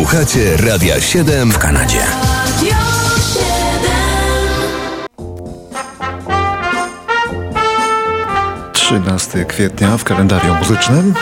Słuchacie 0.00 0.56
Radia 0.56 1.00
7 1.00 1.52
w 1.52 1.58
Kanadzie. 1.58 2.02
13 8.72 9.44
kwietnia 9.44 9.96
w 9.96 10.04
kalendarium 10.04 10.58
muzycznym. 10.58 11.14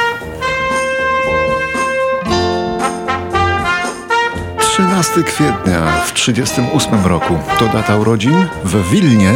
13 4.59 5.23
kwietnia 5.23 5.87
w 6.07 6.13
1938 6.13 7.07
roku 7.07 7.39
to 7.59 7.69
data 7.69 7.97
urodzin 7.97 8.47
w 8.65 8.91
Wilnie 8.91 9.33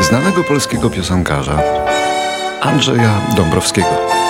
znanego 0.00 0.44
polskiego 0.44 0.90
piosenkarza 0.90 1.62
Andrzeja 2.60 3.20
Dąbrowskiego. 3.36 4.25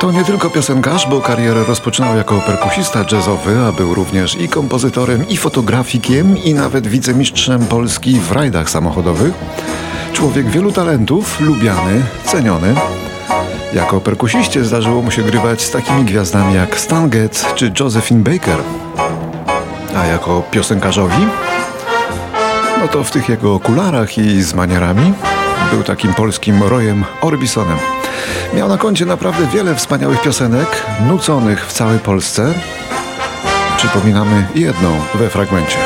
To 0.00 0.12
nie 0.12 0.24
tylko 0.24 0.50
piosenkarz, 0.50 1.06
bo 1.10 1.20
karierę 1.20 1.64
rozpoczynał 1.64 2.16
jako 2.16 2.40
perkusista 2.40 3.04
jazzowy, 3.12 3.58
a 3.68 3.72
był 3.72 3.94
również 3.94 4.40
i 4.40 4.48
kompozytorem, 4.48 5.28
i 5.28 5.36
fotografikiem, 5.36 6.38
i 6.38 6.54
nawet 6.54 6.86
wicemistrzem 6.86 7.66
Polski 7.66 8.20
w 8.20 8.32
rajdach 8.32 8.70
samochodowych. 8.70 9.34
Człowiek 10.12 10.50
wielu 10.50 10.72
talentów, 10.72 11.40
lubiany, 11.40 12.02
ceniony. 12.24 12.74
Jako 13.74 14.00
perkusiście 14.00 14.64
zdarzyło 14.64 15.02
mu 15.02 15.10
się 15.10 15.22
grywać 15.22 15.62
z 15.62 15.70
takimi 15.70 16.04
gwiazdami 16.04 16.54
jak 16.54 16.80
Stan 16.80 17.10
Getz 17.10 17.54
czy 17.54 17.72
Josephine 17.80 18.22
Baker. 18.22 18.58
A 19.96 20.06
jako 20.06 20.42
piosenkarzowi? 20.50 21.26
No 22.80 22.88
to 22.88 23.04
w 23.04 23.10
tych 23.10 23.28
jego 23.28 23.54
okularach 23.54 24.18
i 24.18 24.42
z 24.42 24.54
manierami 24.54 25.12
był 25.70 25.82
takim 25.82 26.14
polskim 26.14 26.62
Royem 26.62 27.04
Orbisonem. 27.20 27.78
Miał 28.54 28.68
na 28.68 28.78
koncie 28.78 29.06
naprawdę 29.06 29.46
wiele 29.46 29.74
wspaniałych 29.74 30.22
piosenek, 30.22 30.68
nuconych 31.06 31.66
w 31.66 31.72
całej 31.72 31.98
Polsce. 31.98 32.54
Przypominamy 33.76 34.46
jedną 34.54 35.00
we 35.14 35.28
fragmencie. 35.28 35.76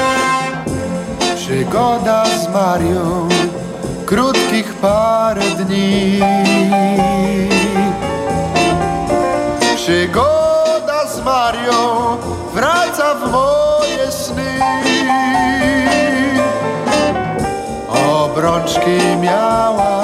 Przygoda 1.36 2.24
z 2.24 2.52
Marią 2.52 3.28
krótkich 4.06 4.74
parę 4.74 5.42
dni. 5.42 6.20
Przygoda 9.76 11.06
z 11.06 11.24
Marią 11.24 12.16
wraca 12.54 13.14
w 13.14 13.32
moje 13.32 14.12
sny. 14.12 15.91
Obrączki 18.32 19.16
miała 19.20 20.02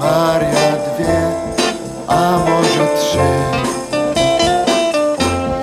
Maria 0.00 0.72
dwie, 0.86 1.20
a 2.08 2.38
może 2.38 2.86
trzy. 2.98 3.30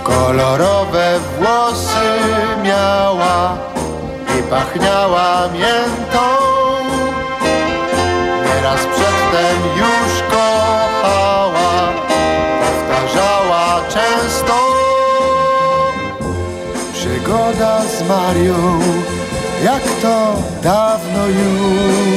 Kolorowe 0.03 1.19
włosy 1.37 2.09
miała 2.63 3.57
i 4.39 4.43
pachniała 4.43 5.47
miętą. 5.47 6.25
Nieraz 8.45 8.79
przedtem 8.79 9.57
już 9.77 10.23
kochała, 10.29 11.89
powtarzała 12.61 13.81
często. 13.89 14.53
Przygoda 16.93 17.81
z 17.81 18.07
Marią, 18.07 18.79
jak 19.63 19.83
to 20.01 20.43
dawno 20.63 21.27
już. 21.27 22.07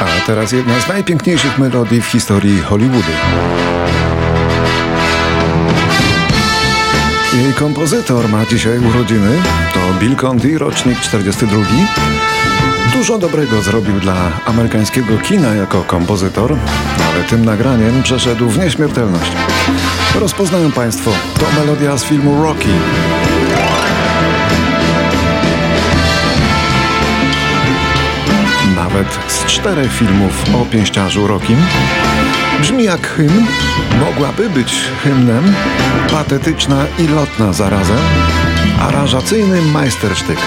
A 0.00 0.26
teraz 0.26 0.52
jedna 0.52 0.80
z 0.80 0.88
najpiękniejszych 0.88 1.58
melodii 1.58 2.02
w 2.02 2.06
historii 2.06 2.60
Hollywoodu. 2.60 3.12
Jej 7.34 7.52
kompozytor 7.52 8.28
ma 8.28 8.46
dzisiaj 8.46 8.78
urodziny. 8.78 9.42
To 9.74 9.80
Bill 10.00 10.16
Conti, 10.16 10.58
rocznik 10.58 11.00
42. 11.00 11.56
Dużo 12.92 13.18
dobrego 13.18 13.62
zrobił 13.62 14.00
dla 14.00 14.14
amerykańskiego 14.46 15.18
kina 15.18 15.54
jako 15.54 15.82
kompozytor, 15.82 16.56
ale 17.12 17.24
tym 17.24 17.44
nagraniem 17.44 18.02
przeszedł 18.02 18.48
w 18.48 18.58
nieśmiertelność. 18.58 19.32
Rozpoznają 20.20 20.72
Państwo, 20.72 21.10
to 21.40 21.60
melodia 21.60 21.96
z 21.96 22.04
filmu 22.04 22.42
Rocky. 22.42 22.68
Nawet 28.76 29.18
z 29.28 29.44
czterech 29.44 29.92
filmów 29.92 30.54
o 30.54 30.66
pięściarzu 30.66 31.26
Rokim 31.26 31.56
brzmi 32.60 32.84
jak 32.84 33.08
hymn, 33.08 33.46
mogłaby 34.00 34.50
być 34.50 34.74
hymnem, 35.02 35.54
patetyczna 36.10 36.84
i 36.98 37.08
lotna 37.08 37.52
zarazem, 37.52 37.98
aranżacyjny 38.80 39.62
majstersztyk. 39.62 40.38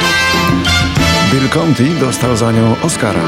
Bill 1.32 1.50
Conti 1.50 1.90
dostał 2.00 2.38
za 2.38 2.52
nią 2.52 2.76
Oscara. 2.82 3.22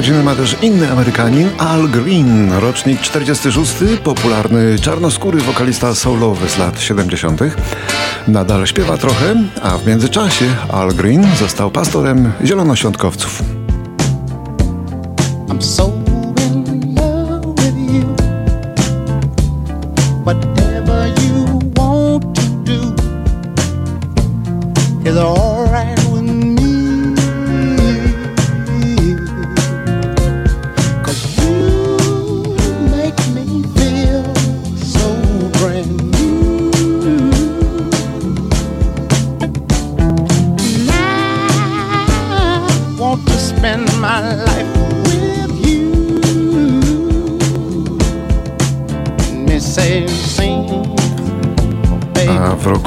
Urodziny 0.00 0.22
ma 0.22 0.34
też 0.34 0.56
inny 0.62 0.90
Amerykanin, 0.90 1.48
Al 1.58 1.88
Green, 1.88 2.52
rocznik 2.52 3.00
46, 3.00 3.72
popularny 4.04 4.78
czarnoskóry 4.78 5.40
wokalista 5.40 5.94
soulowy 5.94 6.48
z 6.48 6.58
lat 6.58 6.80
70. 6.80 7.40
Nadal 8.28 8.66
śpiewa 8.66 8.96
trochę, 8.96 9.34
a 9.62 9.78
w 9.78 9.86
międzyczasie 9.86 10.44
Al 10.72 10.88
Green 10.88 11.26
został 11.38 11.70
pastorem 11.70 12.32
zielonoświątkowców. 12.44 13.42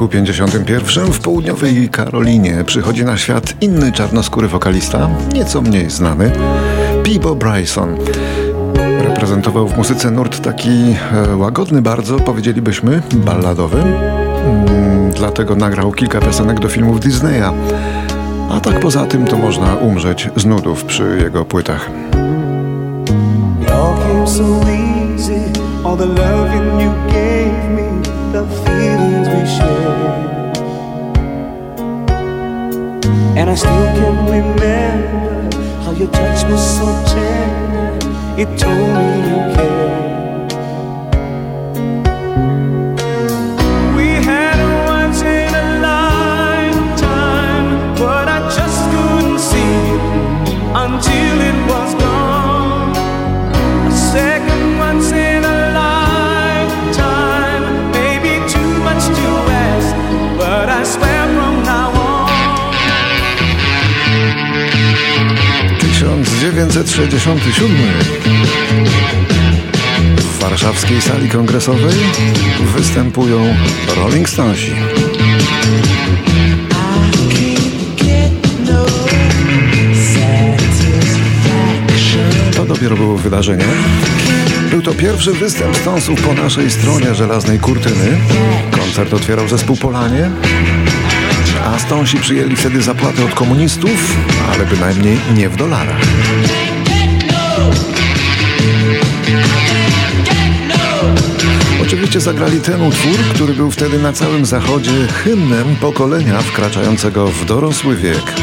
Roku 0.03 0.13
51 0.13 1.11
w 1.13 1.19
południowej 1.19 1.89
Karolinie 1.89 2.63
przychodzi 2.63 3.05
na 3.05 3.17
świat 3.17 3.53
inny 3.61 3.91
czarnoskóry 3.91 4.47
wokalista, 4.47 5.09
nieco 5.33 5.61
mniej 5.61 5.89
znany, 5.89 6.31
Peebo 7.03 7.35
Bryson. 7.35 7.97
Reprezentował 8.99 9.67
w 9.67 9.77
muzyce 9.77 10.11
nurt 10.11 10.41
taki 10.41 10.69
e, 11.29 11.35
łagodny 11.35 11.81
bardzo, 11.81 12.19
powiedzielibyśmy, 12.19 13.01
balladowy. 13.13 13.81
Mm, 13.81 15.11
dlatego 15.11 15.55
nagrał 15.55 15.91
kilka 15.91 16.19
piosenek 16.21 16.59
do 16.59 16.67
filmów 16.67 16.99
Disneya. 16.99 17.53
A 18.51 18.59
tak 18.59 18.79
poza 18.79 19.05
tym 19.05 19.25
to 19.25 19.37
można 19.37 19.75
umrzeć 19.75 20.29
z 20.35 20.45
nudów 20.45 20.85
przy 20.85 21.19
jego 21.23 21.45
płytach. 21.45 21.89
All 25.85 25.97
the 25.97 26.07
you 26.07 26.91
gave 27.11 27.69
me, 27.75 28.01
the 28.31 28.47
feelings 28.65 29.27
we 29.27 29.45
shared. 29.45 29.72
And 33.35 33.49
I 33.49 33.55
still 33.55 33.71
can 33.71 34.15
remember 34.29 35.57
how 35.83 35.91
your 35.91 36.07
touch 36.11 36.43
was 36.49 36.77
so 36.77 36.85
tender. 37.07 37.97
It 38.39 38.59
told 38.59 38.77
me 38.77 39.29
you 39.29 39.55
cared. 39.55 39.92
1967 67.23 67.77
w 70.17 70.39
warszawskiej 70.39 71.01
sali 71.01 71.29
kongresowej 71.29 71.95
występują 72.75 73.55
Rolling 73.95 74.29
Stonesi. 74.29 74.71
To 82.55 82.65
dopiero 82.65 82.95
było 82.95 83.17
wydarzenie. 83.17 83.65
Był 84.69 84.81
to 84.81 84.93
pierwszy 84.93 85.33
występ 85.33 85.77
Stonesów 85.77 86.21
po 86.21 86.33
naszej 86.33 86.71
stronie 86.71 87.15
żelaznej 87.15 87.59
kurtyny. 87.59 88.17
Koncert 88.71 89.13
otwierał 89.13 89.47
zespół 89.47 89.75
Polanie, 89.75 90.31
a 91.65 91.79
Stonesi 91.79 92.17
przyjęli 92.17 92.55
wtedy 92.55 92.81
zapłatę 92.81 93.25
od 93.25 93.33
komunistów, 93.33 94.15
ale 94.53 94.65
bynajmniej 94.65 95.17
nie 95.35 95.49
w 95.49 95.55
dolarach. 95.55 96.01
Oczywiście 101.81 102.19
zagrali 102.19 102.61
ten 102.61 102.81
utwór, 102.81 103.17
który 103.33 103.53
był 103.53 103.71
wtedy 103.71 103.99
na 103.99 104.13
całym 104.13 104.45
zachodzie 104.45 105.07
hymnem 105.23 105.75
pokolenia 105.75 106.41
wkraczającego 106.41 107.27
w 107.27 107.45
dorosły 107.45 107.95
wiek. 107.95 108.33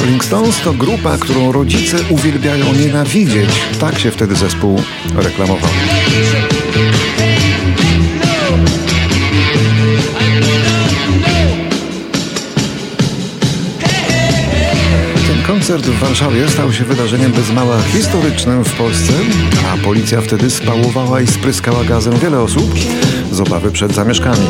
Rolling 0.00 0.24
Stones 0.24 0.60
to 0.60 0.72
grupa, 0.72 1.18
którą 1.18 1.52
rodzice 1.52 1.96
uwielbiają 2.10 2.72
nienawidzieć. 2.72 3.50
Tak 3.80 3.98
się 3.98 4.10
wtedy 4.10 4.36
zespół 4.36 4.82
reklamował. 5.16 5.70
Koncert 15.78 15.96
w 15.96 16.00
Warszawie 16.00 16.48
stał 16.48 16.72
się 16.72 16.84
wydarzeniem 16.84 17.32
bez 17.32 17.50
mała 17.50 17.82
historycznym 17.82 18.64
w 18.64 18.72
Polsce, 18.72 19.12
a 19.72 19.84
policja 19.84 20.20
wtedy 20.20 20.50
spałowała 20.50 21.20
i 21.20 21.26
spryskała 21.26 21.84
gazem 21.84 22.18
wiele 22.18 22.40
osób 22.40 22.74
z 23.32 23.40
obawy 23.40 23.70
przed 23.70 23.94
zamieszkami. 23.94 24.46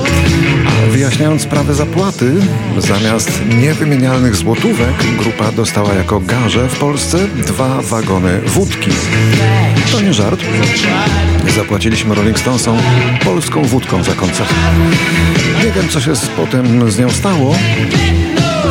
A 0.67 0.91
wyjaśniając 0.91 1.43
sprawę 1.43 1.75
zapłaty, 1.75 2.35
zamiast 2.79 3.43
niewymienialnych 3.61 4.37
złotówek, 4.37 5.17
grupa 5.19 5.53
dostała 5.53 5.95
jako 5.95 6.21
garze 6.21 6.69
w 6.69 6.79
Polsce 6.79 7.19
dwa 7.47 7.83
wagony 7.83 8.41
wódki. 8.47 8.91
To 9.93 10.01
nie 10.01 10.15
żart. 10.15 10.41
Zapłaciliśmy 11.57 12.15
Rolling 12.15 12.39
Stonesom 12.39 12.79
polską 13.25 13.63
wódką 13.63 14.05
za 14.05 14.13
koncert. 14.13 14.55
Nie 15.65 15.73
wiem, 15.73 15.89
co 15.89 16.01
się 16.01 16.13
potem 16.37 16.91
z 16.91 16.99
nią 16.99 17.11
stało. 17.11 17.55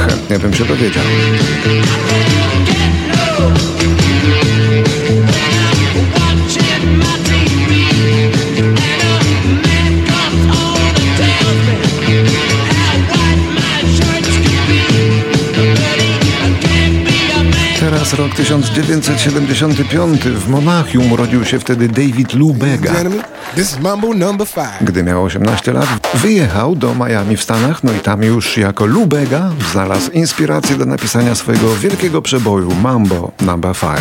Chętnie 0.07 0.39
bym 0.39 0.53
się 0.53 0.65
dowiedział. 0.65 1.03
Teraz 18.07 18.13
rok 18.13 18.35
1975. 18.35 20.21
W 20.21 20.49
Monachium 20.49 21.11
urodził 21.11 21.45
się 21.45 21.59
wtedy 21.59 21.87
David 21.87 22.33
Lubega. 22.33 22.93
Gentlemen, 23.57 23.65
this 23.65 23.73
is 23.73 23.79
Mambo 23.79 24.13
number 24.13 24.45
five. 24.45 24.81
Gdy 24.81 25.03
miał 25.03 25.23
18 25.23 25.73
lat, 25.73 25.87
wyjechał 26.13 26.75
do 26.75 26.95
Miami 26.95 27.37
w 27.37 27.43
Stanach, 27.43 27.83
no 27.83 27.93
i 27.93 27.99
tam 27.99 28.23
już 28.23 28.57
jako 28.57 28.85
Lubega 28.85 29.49
znalazł 29.71 30.11
inspirację 30.11 30.75
do 30.75 30.85
napisania 30.85 31.35
swojego 31.35 31.75
wielkiego 31.75 32.21
przeboju 32.21 32.75
Mambo 32.75 33.31
Number 33.41 33.75
5. 33.75 33.91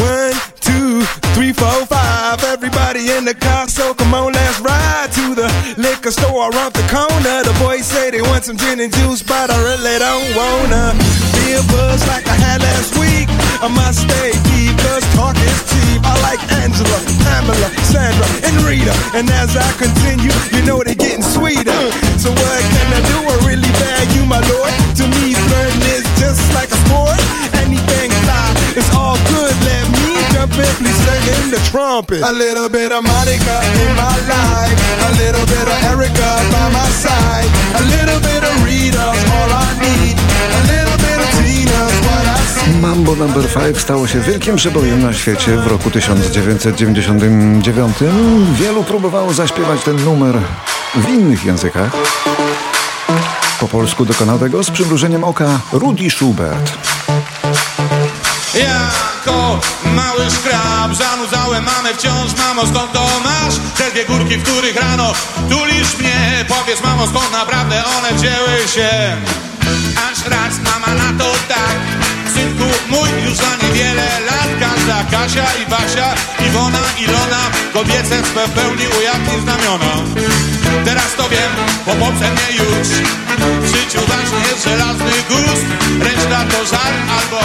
One, 0.00 0.34
two, 0.60 1.06
three, 1.34 1.54
four, 1.54 1.86
five. 1.88 2.44
Everybody 2.54 3.18
in 3.18 3.24
the 3.24 3.34
car, 3.34 3.70
so 3.70 3.94
come 3.94 4.14
on, 4.14 4.32
let's 4.32 4.60
ride 4.60 5.12
to 5.14 5.34
the 5.34 5.48
liquor 5.76 6.12
store 6.12 6.50
around 6.50 6.72
the 6.72 6.82
corner. 6.96 7.44
The 7.44 7.64
boys 7.64 7.86
say 7.86 8.10
they 8.10 8.22
want 8.22 8.44
some 8.44 8.58
gin 8.58 8.80
and 8.80 8.92
juice, 8.96 9.22
but 9.22 9.50
I 9.50 9.58
really 9.62 9.98
don't 9.98 10.36
wanna 10.36 10.94
be 11.32 11.54
a 11.54 11.62
buzz 11.72 12.06
like 12.08 12.26
I 12.28 12.36
had 12.46 12.60
last 12.62 12.96
week. 12.98 13.28
I 13.60 13.68
must 13.68 14.00
stay 14.00 14.32
deep, 14.50 14.76
cause 14.78 15.04
talk 15.14 15.36
is 15.36 15.60
cheap. 15.70 16.00
I 16.04 16.14
like 16.22 16.40
Angela, 16.62 16.98
Pamela, 17.24 17.68
Sandra, 17.88 18.26
and 18.44 18.56
Rita. 18.68 18.94
And 19.16 19.26
as 19.30 19.56
I 19.56 19.68
continue, 19.80 20.32
you 20.52 20.60
know 20.64 20.84
they're 20.84 20.94
getting 20.94 21.24
sweeter. 21.24 21.80
So 22.20 22.30
what 22.30 22.60
can 22.74 22.88
I 22.92 23.00
do? 23.08 23.18
I 23.24 23.36
really 23.48 23.72
bag 23.80 24.06
you, 24.16 24.24
my 24.24 24.40
lord. 24.52 24.72
To 25.00 25.04
me, 25.08 25.34
flirting 25.34 25.84
is 25.96 26.06
just 26.20 26.42
like 26.52 26.68
a 26.68 26.78
sport. 26.84 27.18
Anything 27.64 28.10
fly, 28.24 28.48
it's 28.76 28.90
all 28.94 29.16
good. 29.32 29.54
Let 29.64 29.84
me 29.96 30.14
jump 30.32 30.52
in, 30.54 30.72
please 30.76 31.08
in 31.28 31.50
the 31.50 31.60
trumpet. 31.70 32.20
A 32.22 32.32
little 32.32 32.68
bit 32.68 32.92
of 32.92 33.02
Monica 33.04 33.56
in 33.84 33.92
my 33.96 34.16
life, 34.28 34.76
a 35.08 35.12
little 35.22 35.44
bit 35.46 35.66
of 35.66 35.78
Erica 35.92 36.30
by 36.52 36.66
my 36.72 36.88
side, 36.92 37.48
a 37.80 37.82
little 37.94 38.20
bit 38.20 38.42
of 38.44 38.54
Rita's 38.64 39.20
all 39.32 39.50
I 39.52 39.68
need, 39.80 40.16
a 40.16 40.60
little 40.72 40.97
Mambo 42.82 43.16
Number 43.16 43.44
5 43.54 43.78
stało 43.78 44.06
się 44.06 44.20
wielkim 44.20 44.56
przebojem 44.56 45.02
na 45.02 45.12
świecie 45.12 45.56
w 45.56 45.66
roku 45.66 45.90
1999. 45.90 47.96
Wielu 48.52 48.84
próbowało 48.84 49.32
zaśpiewać 49.32 49.80
ten 49.84 50.04
numer 50.04 50.38
w 50.94 51.08
innych 51.08 51.44
językach. 51.44 51.90
Po 53.60 53.68
polsku 53.68 54.04
dokonał 54.04 54.38
tego 54.38 54.64
z 54.64 54.70
przymrużeniem 54.70 55.24
oka 55.24 55.60
Rudy 55.72 56.10
Schubert. 56.10 56.72
Jako 58.54 59.60
mały 59.84 60.30
szkrab 60.30 60.94
zanudzałem 60.94 61.64
mamę 61.64 61.94
wciąż 61.94 62.36
Mamo 62.38 62.66
skąd 62.66 62.92
to 62.92 63.06
masz? 63.24 63.54
Te 63.78 63.90
dwie 63.90 64.04
górki, 64.04 64.36
w 64.36 64.42
których 64.42 64.76
rano 64.76 65.12
tulisz 65.50 65.98
mnie 65.98 66.44
Powiedz 66.48 66.82
mamo 66.84 67.06
skąd 67.06 67.32
naprawdę 67.32 67.82
one 67.98 68.12
wzięły 68.12 68.68
się 68.74 69.16
Aż 70.10 70.30
raz 70.30 70.54
mama 70.64 70.94
na 70.94 71.24
to 71.24 71.30
tak 71.48 72.07
Synku 72.58 72.74
mój 72.88 73.08
już 73.24 73.34
za 73.34 73.52
niewiele 73.62 74.08
lat. 74.26 74.48
Każda 74.60 75.04
Kasia 75.10 75.46
i 75.62 75.66
Basia, 75.70 76.14
Iwona, 76.46 76.82
Ilona 76.98 77.42
Kobiece 77.72 78.22
swe 78.26 78.46
w 78.46 78.50
pełni 78.50 78.86
ujawni 78.98 79.40
znamiona. 79.42 79.92
Teraz 80.84 81.14
to 81.16 81.28
wiem, 81.28 81.52
bo 81.86 81.92
poprze 81.92 82.30
mnie 82.32 82.48
już. 82.58 82.88
W 83.62 83.66
życiu 83.76 84.00
ważny 84.08 84.38
jest 84.50 84.64
żelazny 84.64 85.12
gust. 85.28 85.66
Reszta 86.00 86.44
to 86.50 86.66
żar 86.66 86.94
albo 87.18 87.40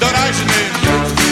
doraźny. 0.00 0.60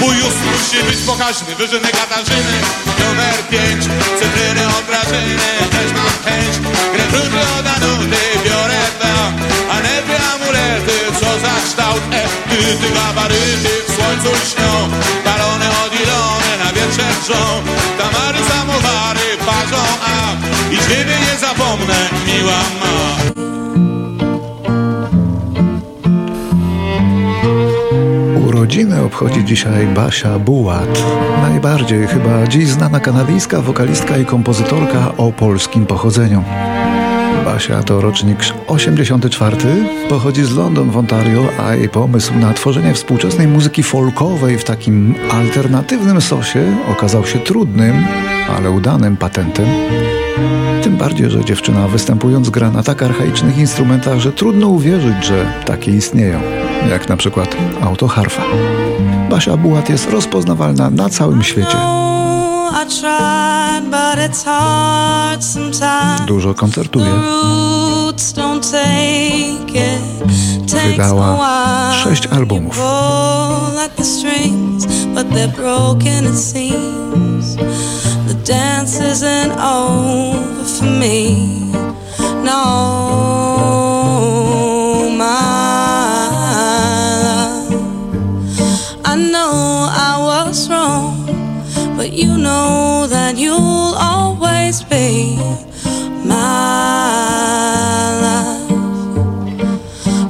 Mój 0.00 0.16
ust 0.22 0.40
musi 0.50 0.84
być 0.84 0.98
pokaźny. 1.06 1.54
Wyżyny 1.54 1.88
Katarzyny 2.00 2.56
Numer 2.98 3.38
pięć. 3.50 3.82
Cytryny 4.18 4.64
od 4.76 4.84
Grażyny 4.86 5.50
Też 5.70 5.90
mam 5.98 6.14
chęć. 6.24 6.52
Grapefruity 6.94 7.40
od 7.58 7.66
Anuty 7.76 8.22
Biorę 8.44 8.80
dwa. 8.98 9.32
A 9.72 9.99
Co 9.99 9.99
za 11.42 11.54
kształt 11.64 12.02
E, 12.12 12.22
ty, 12.48 12.56
ty 12.80 12.94
gabaryty 12.94 13.72
W 13.88 13.92
słońcu 13.94 14.30
śnią 14.50 14.72
Balony 15.24 15.68
od 15.84 15.92
Ilony 16.02 16.52
Na 16.64 16.72
wietrze 16.72 17.08
drżą 17.20 17.42
Tamary 17.98 18.38
samowary 18.50 19.28
parzą 19.46 19.82
A 20.06 20.18
i 20.74 20.78
ciebie 20.78 21.16
nie 21.26 21.38
zapomnę 21.38 21.98
Miła 22.26 22.60
ma 22.80 23.00
Urodziny 28.46 29.02
obchodzi 29.02 29.44
dzisiaj 29.44 29.86
Basia 29.86 30.38
Bułat. 30.38 31.02
Najbardziej 31.42 32.06
chyba 32.06 32.46
dziś 32.46 32.68
znana 32.68 33.00
kanadyjska 33.00 33.60
wokalistka 33.60 34.16
i 34.16 34.26
kompozytorka 34.26 35.12
o 35.16 35.32
polskim 35.32 35.86
pochodzeniu. 35.86 36.44
Basia 37.54 37.82
to 37.82 38.00
rocznik 38.00 38.38
84, 38.66 39.56
pochodzi 40.08 40.44
z 40.44 40.56
London 40.56 40.90
w 40.90 40.96
Ontario, 40.96 41.48
a 41.58 41.74
jej 41.74 41.88
pomysł 41.88 42.34
na 42.34 42.52
tworzenie 42.52 42.94
współczesnej 42.94 43.46
muzyki 43.46 43.82
folkowej 43.82 44.58
w 44.58 44.64
takim 44.64 45.14
alternatywnym 45.30 46.20
sosie 46.20 46.76
okazał 46.92 47.26
się 47.26 47.38
trudnym, 47.38 48.06
ale 48.56 48.70
udanym 48.70 49.16
patentem. 49.16 49.66
Tym 50.82 50.96
bardziej, 50.96 51.30
że 51.30 51.44
dziewczyna 51.44 51.88
występując 51.88 52.50
gra 52.50 52.70
na 52.70 52.82
tak 52.82 53.02
archaicznych 53.02 53.58
instrumentach, 53.58 54.18
że 54.18 54.32
trudno 54.32 54.68
uwierzyć, 54.68 55.24
że 55.24 55.52
takie 55.66 55.90
istnieją, 55.90 56.40
jak 56.90 57.08
na 57.08 57.16
przykład 57.16 57.56
autoharfa. 57.82 58.42
Basia 59.30 59.56
Bułat 59.56 59.90
jest 59.90 60.10
rozpoznawalna 60.10 60.90
na 60.90 61.08
całym 61.08 61.42
świecie. 61.42 62.09
Dużo 66.26 66.54
koncertuje. 66.54 67.06
Wydała 70.96 71.92
sześć 72.04 72.26
albumów. 72.26 72.78
Dance 78.46 78.98
isn't 79.12 79.52
over 79.60 80.64
for 80.64 80.86
me. 80.86 81.36
No, 82.44 82.60
my 85.18 85.40
love. 87.30 87.74
I 89.04 89.14
know 89.30 89.88
I 89.90 90.10
was 90.18 90.49
you 92.12 92.36
know 92.36 93.06
that 93.08 93.36
you'll 93.36 93.94
always 93.94 94.82
be 94.82 95.36
my 96.24 96.36
love. 98.24 98.70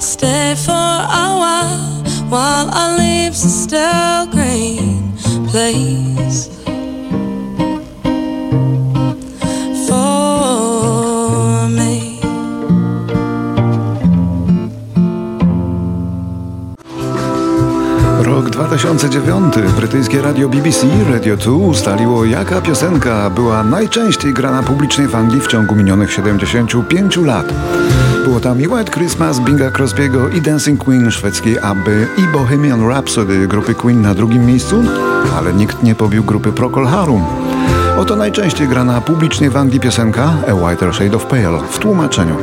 Stay 0.02 0.54
for 0.56 0.70
a 0.72 1.28
while 1.42 2.02
while 2.28 2.68
our 2.70 2.98
leaves 2.98 3.44
are 3.44 3.48
still 3.48 4.26
green, 4.26 5.12
please. 5.48 6.48
Rok 18.26 18.52
2009. 18.52 19.79
Brytyjskie 19.90 20.22
radio 20.22 20.48
BBC 20.48 20.86
Radio 21.12 21.36
2 21.36 21.52
ustaliło, 21.52 22.24
jaka 22.24 22.60
piosenka 22.60 23.30
była 23.30 23.64
najczęściej 23.64 24.34
grana 24.34 24.62
publicznie 24.62 25.08
w 25.08 25.14
Anglii 25.14 25.40
w 25.40 25.46
ciągu 25.46 25.74
minionych 25.74 26.12
75 26.12 27.16
lat. 27.16 27.52
Było 28.24 28.40
tam 28.40 28.60
i 28.60 28.68
White 28.68 28.92
Christmas 28.92 29.40
Binga 29.40 29.70
Crosby'ego 29.70 30.36
i 30.36 30.40
Dancing 30.40 30.84
Queen 30.84 31.10
szwedzkiej 31.10 31.58
Abby 31.58 32.06
i 32.18 32.22
Bohemian 32.32 32.88
Rhapsody 32.88 33.48
grupy 33.48 33.74
Queen 33.74 34.02
na 34.02 34.14
drugim 34.14 34.46
miejscu, 34.46 34.82
ale 35.36 35.52
nikt 35.52 35.82
nie 35.82 35.94
pobił 35.94 36.24
grupy 36.24 36.52
Procol 36.52 36.86
Harum. 36.86 37.24
Oto 37.98 38.16
najczęściej 38.16 38.68
grana 38.68 39.00
publicznie 39.00 39.50
w 39.50 39.56
Anglii 39.56 39.80
piosenka 39.80 40.32
A 40.48 40.54
Whiter 40.54 40.94
Shade 40.94 41.16
of 41.16 41.26
Pale 41.26 41.60
w 41.70 41.78
tłumaczeniu. 41.78 42.36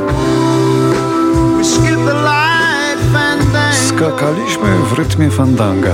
Skakaliśmy 3.87 4.77
w 4.89 4.93
rytmie 4.93 5.31
fandanga. 5.31 5.93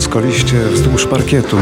Wirując 0.00 0.14
koliście 0.14 0.68
wzdłuż 0.68 1.06
parkietu, 1.06 1.56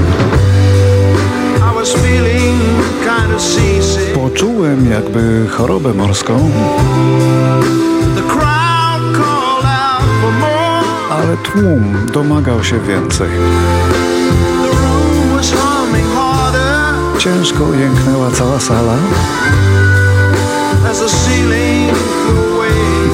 poczułem 4.15 4.91
jakby 4.91 5.49
chorobę 5.49 5.95
morską, 5.95 6.51
ale 11.11 11.37
tłum 11.37 12.07
domagał 12.13 12.65
się 12.65 12.81
więcej. 12.81 13.29
Ciężko 17.19 17.65
jęknęła 17.75 18.31
cała 18.31 18.61
sala, 18.61 18.97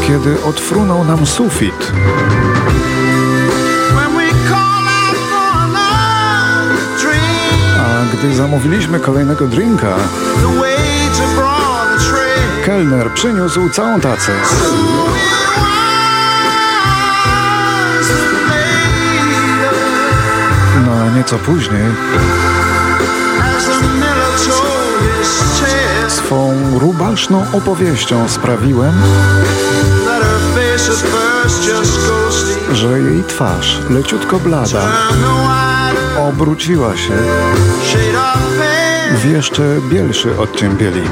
kiedy 0.06 0.44
odfrunął 0.44 1.04
nam 1.04 1.26
sufit. 1.26 1.92
Zamówiliśmy 8.34 9.00
kolejnego 9.00 9.46
drinka, 9.46 9.96
kelner 12.64 13.10
przyniósł 13.14 13.70
całą 13.70 14.00
tacę. 14.00 14.32
No 20.86 21.10
nieco 21.16 21.38
później 21.38 21.84
swą 26.08 26.54
rubaszną 26.78 27.46
opowieścią 27.52 28.28
sprawiłem, 28.28 28.94
że 32.72 33.00
jej 33.00 33.24
twarz, 33.24 33.78
leciutko 33.90 34.38
blada, 34.38 34.88
obróciła 36.18 36.96
się 36.96 37.14
w 39.16 39.24
jeszcze 39.24 39.76
bielszy 39.90 40.38
odcień 40.38 40.70
bieli. 40.76 41.02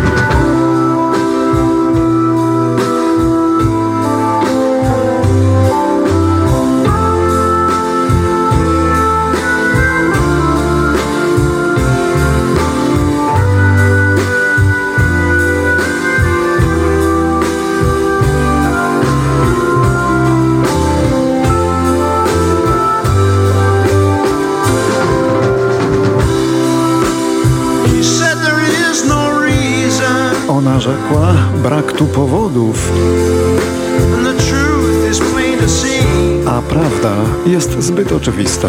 Jest 37.47 37.83
zbyt 37.83 38.13
oczywista. 38.13 38.69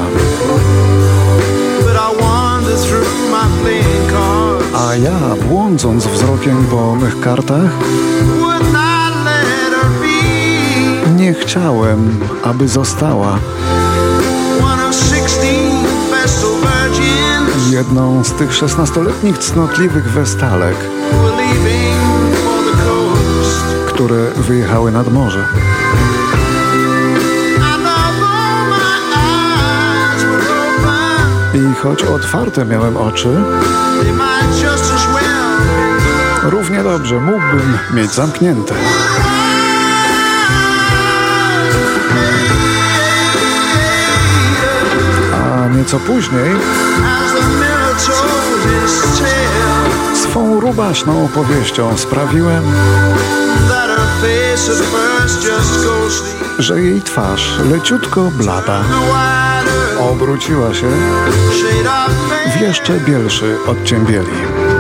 A 4.76 4.96
ja, 4.96 5.20
błądząc 5.50 6.08
wzrokiem 6.08 6.66
po 6.72 6.96
mych 6.96 7.20
kartach, 7.20 7.72
nie 11.16 11.34
chciałem, 11.34 12.20
aby 12.44 12.68
została 12.68 13.40
jedną 17.70 18.24
z 18.24 18.32
tych 18.32 18.54
szesnastoletnich 18.54 19.38
cnotliwych 19.38 20.12
westalek, 20.12 20.76
które 23.88 24.32
wyjechały 24.32 24.92
nad 24.92 25.14
morze. 25.14 25.46
Choć 31.84 32.04
otwarte 32.04 32.66
miałem 32.66 32.98
oczy, 32.98 33.30
równie 36.44 36.84
dobrze 36.84 37.20
mógłbym 37.20 37.78
mieć 37.94 38.12
zamknięte. 38.12 38.74
A 45.34 45.68
nieco 45.68 46.00
później 46.00 46.52
swą 50.16 50.60
rubaszną 50.60 51.26
opowieścią 51.26 51.98
sprawiłem, 51.98 52.64
że 56.60 56.82
jej 56.82 57.02
twarz, 57.02 57.60
leciutko 57.72 58.22
blada, 58.22 58.84
obróciła 60.10 60.74
się 60.74 60.88
w 62.58 62.62
jeszcze 62.62 63.00
bielszy 63.00 63.58
odcień 63.68 64.06
bieli. 64.06 64.73